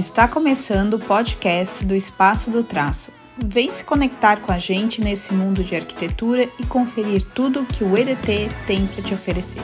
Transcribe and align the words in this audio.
Está 0.00 0.26
começando 0.26 0.94
o 0.94 0.98
podcast 0.98 1.84
do 1.84 1.94
Espaço 1.94 2.50
do 2.50 2.64
Traço. 2.64 3.12
Vem 3.36 3.70
se 3.70 3.84
conectar 3.84 4.38
com 4.38 4.50
a 4.50 4.58
gente 4.58 4.98
nesse 4.98 5.34
mundo 5.34 5.62
de 5.62 5.76
arquitetura 5.76 6.48
e 6.58 6.64
conferir 6.64 7.22
tudo 7.22 7.66
que 7.66 7.84
o 7.84 7.98
EDT 7.98 8.48
tem 8.66 8.86
para 8.86 9.02
te 9.04 9.12
oferecer. 9.12 9.60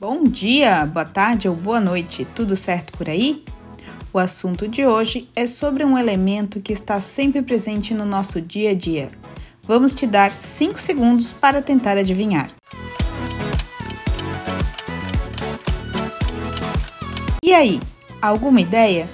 Bom 0.00 0.22
dia, 0.22 0.86
boa 0.86 1.04
tarde 1.04 1.48
ou 1.48 1.56
boa 1.56 1.80
noite, 1.80 2.24
tudo 2.24 2.54
certo 2.54 2.96
por 2.96 3.10
aí? 3.10 3.42
O 4.12 4.20
assunto 4.20 4.68
de 4.68 4.86
hoje 4.86 5.28
é 5.34 5.48
sobre 5.48 5.84
um 5.84 5.98
elemento 5.98 6.60
que 6.60 6.72
está 6.72 7.00
sempre 7.00 7.42
presente 7.42 7.92
no 7.92 8.06
nosso 8.06 8.40
dia 8.40 8.70
a 8.70 8.74
dia. 8.74 9.08
Vamos 9.64 9.96
te 9.96 10.06
dar 10.06 10.30
5 10.30 10.78
segundos 10.78 11.32
para 11.32 11.60
tentar 11.60 11.98
adivinhar. 11.98 12.61
E 17.52 17.54
aí, 17.54 17.80
alguma 18.22 18.62
ideia? 18.62 19.06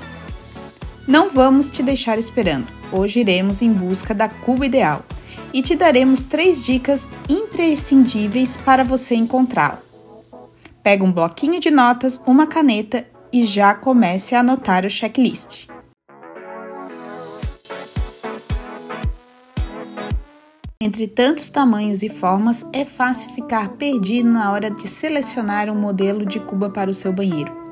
Não 1.08 1.28
vamos 1.28 1.72
te 1.72 1.82
deixar 1.82 2.20
esperando. 2.20 2.72
Hoje 2.92 3.18
iremos 3.18 3.62
em 3.62 3.72
busca 3.72 4.14
da 4.14 4.28
cuba 4.28 4.64
ideal 4.64 5.04
e 5.52 5.60
te 5.60 5.74
daremos 5.74 6.22
três 6.22 6.64
dicas 6.64 7.08
imprescindíveis 7.28 8.56
para 8.56 8.84
você 8.84 9.16
encontrá-la. 9.16 9.82
Pega 10.84 11.02
um 11.02 11.10
bloquinho 11.10 11.58
de 11.58 11.68
notas, 11.68 12.22
uma 12.28 12.46
caneta 12.46 13.04
e 13.32 13.42
já 13.42 13.74
comece 13.74 14.36
a 14.36 14.38
anotar 14.38 14.86
o 14.86 14.88
checklist. 14.88 15.66
Entre 20.80 21.08
tantos 21.08 21.50
tamanhos 21.50 22.04
e 22.04 22.08
formas, 22.08 22.64
é 22.72 22.84
fácil 22.84 23.30
ficar 23.30 23.70
perdido 23.70 24.28
na 24.28 24.52
hora 24.52 24.70
de 24.70 24.86
selecionar 24.86 25.68
um 25.68 25.74
modelo 25.74 26.24
de 26.24 26.38
cuba 26.38 26.70
para 26.70 26.88
o 26.88 26.94
seu 26.94 27.12
banheiro. 27.12 27.67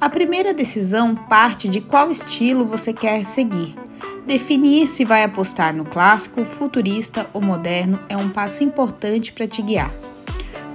A 0.00 0.08
primeira 0.08 0.52
decisão 0.52 1.14
parte 1.14 1.68
de 1.68 1.80
qual 1.80 2.10
estilo 2.10 2.66
você 2.66 2.92
quer 2.92 3.24
seguir. 3.24 3.74
Definir 4.26 4.88
se 4.88 5.04
vai 5.04 5.22
apostar 5.22 5.74
no 5.74 5.84
clássico, 5.84 6.44
futurista 6.44 7.26
ou 7.32 7.42
moderno 7.42 8.00
é 8.08 8.16
um 8.16 8.30
passo 8.30 8.64
importante 8.64 9.32
para 9.32 9.46
te 9.46 9.60
guiar. 9.60 9.90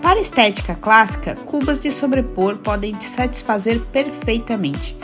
Para 0.02 0.20
estética 0.20 0.76
clássica, 0.76 1.36
cubas 1.36 1.82
de 1.82 1.92
sobrepor 1.92 2.58
podem 2.58 2.94
te 2.94 3.06
satisfazer 3.06 3.80
perfeitamente. 3.92 4.95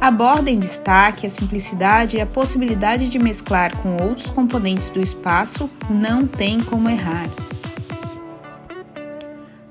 A 0.00 0.10
borda 0.10 0.50
em 0.50 0.58
destaque, 0.58 1.26
a 1.26 1.30
simplicidade 1.30 2.18
e 2.18 2.20
a 2.20 2.26
possibilidade 2.26 3.08
de 3.08 3.18
mesclar 3.18 3.76
com 3.78 3.96
outros 4.02 4.30
componentes 4.30 4.90
do 4.90 5.00
espaço 5.00 5.70
não 5.88 6.26
tem 6.26 6.60
como 6.60 6.90
errar. 6.90 7.28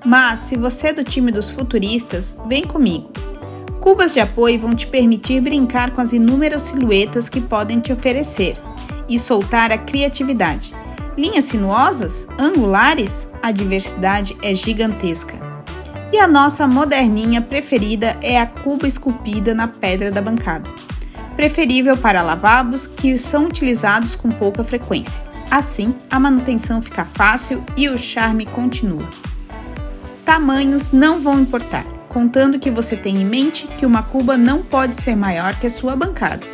Mas, 0.04 0.40
se 0.40 0.56
você 0.56 0.88
é 0.88 0.92
do 0.92 1.04
time 1.04 1.32
dos 1.32 1.50
futuristas, 1.50 2.36
vem 2.46 2.64
comigo. 2.64 3.10
Cubas 3.84 4.14
de 4.14 4.20
apoio 4.20 4.58
vão 4.58 4.74
te 4.74 4.86
permitir 4.86 5.42
brincar 5.42 5.90
com 5.90 6.00
as 6.00 6.14
inúmeras 6.14 6.62
silhuetas 6.62 7.28
que 7.28 7.38
podem 7.38 7.80
te 7.80 7.92
oferecer 7.92 8.56
e 9.06 9.18
soltar 9.18 9.70
a 9.70 9.76
criatividade. 9.76 10.74
Linhas 11.18 11.44
sinuosas, 11.44 12.26
angulares, 12.38 13.28
a 13.42 13.52
diversidade 13.52 14.38
é 14.40 14.54
gigantesca. 14.54 15.34
E 16.10 16.18
a 16.18 16.26
nossa 16.26 16.66
moderninha 16.66 17.42
preferida 17.42 18.16
é 18.22 18.40
a 18.40 18.46
cuba 18.46 18.88
esculpida 18.88 19.54
na 19.54 19.68
pedra 19.68 20.10
da 20.10 20.22
bancada. 20.22 20.70
Preferível 21.36 21.94
para 21.94 22.22
lavabos 22.22 22.86
que 22.86 23.18
são 23.18 23.44
utilizados 23.44 24.16
com 24.16 24.30
pouca 24.30 24.64
frequência. 24.64 25.22
Assim, 25.50 25.94
a 26.10 26.18
manutenção 26.18 26.80
fica 26.80 27.04
fácil 27.04 27.62
e 27.76 27.86
o 27.90 27.98
charme 27.98 28.46
continua. 28.46 29.06
Tamanhos 30.24 30.90
não 30.90 31.20
vão 31.20 31.38
importar 31.38 31.93
contando 32.14 32.60
que 32.60 32.70
você 32.70 32.96
tenha 32.96 33.20
em 33.20 33.26
mente 33.26 33.66
que 33.66 33.84
uma 33.84 34.04
cuba 34.04 34.36
não 34.36 34.62
pode 34.62 34.94
ser 34.94 35.16
maior 35.16 35.58
que 35.58 35.66
a 35.66 35.70
sua 35.70 35.96
bancada. 35.96 36.46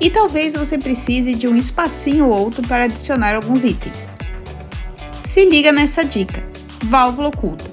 E 0.00 0.08
talvez 0.08 0.54
você 0.54 0.78
precise 0.78 1.34
de 1.34 1.48
um 1.48 1.56
espacinho 1.56 2.28
ou 2.28 2.38
outro 2.38 2.62
para 2.62 2.84
adicionar 2.84 3.34
alguns 3.34 3.64
itens. 3.64 4.08
Se 5.26 5.44
liga 5.44 5.72
nessa 5.72 6.04
dica: 6.04 6.48
válvula 6.84 7.28
oculta. 7.28 7.68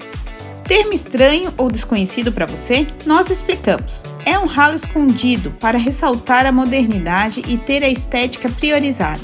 Termo 0.64 0.92
estranho 0.92 1.54
ou 1.56 1.70
desconhecido 1.70 2.32
para 2.32 2.44
você? 2.44 2.88
Nós 3.06 3.30
explicamos. 3.30 4.02
É 4.26 4.36
um 4.36 4.44
ralo 4.44 4.74
escondido 4.74 5.52
para 5.60 5.78
ressaltar 5.78 6.44
a 6.44 6.52
modernidade 6.52 7.42
e 7.46 7.56
ter 7.56 7.84
a 7.84 7.88
estética 7.88 8.50
priorizada. 8.50 9.20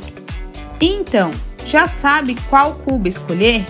E 0.81 0.87
então, 0.87 1.31
já 1.67 1.89
sabe 1.89 2.37
qual 2.49 2.75
cuba 2.77 3.09
escolher? 3.09 3.67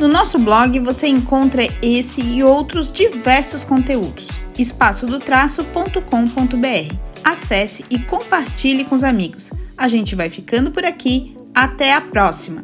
No 0.00 0.08
nosso 0.08 0.38
blog 0.38 0.80
você 0.80 1.06
encontra 1.08 1.62
esse 1.82 2.22
e 2.22 2.42
outros 2.42 2.90
diversos 2.90 3.62
conteúdos. 3.62 4.28
espaçodotraço.com.br. 4.58 6.94
Acesse 7.22 7.84
e 7.90 7.98
compartilhe 7.98 8.86
com 8.86 8.94
os 8.94 9.04
amigos. 9.04 9.52
A 9.76 9.88
gente 9.88 10.14
vai 10.14 10.30
ficando 10.30 10.70
por 10.70 10.86
aqui. 10.86 11.36
Até 11.54 11.92
a 11.92 12.00
próxima! 12.00 12.62